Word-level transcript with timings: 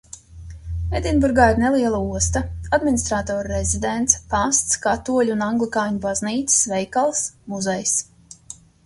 Edinburgā 0.99 1.43
ir 1.55 1.59
neliela 1.63 1.99
osta, 2.19 2.41
administratora 2.77 3.43
rezidence, 3.55 4.21
pasts, 4.31 4.79
katoļu 4.87 5.35
un 5.37 5.45
anglikāņu 5.49 6.03
baznīcas, 6.07 6.57
veikals, 6.73 7.23
muzejs. 7.53 7.95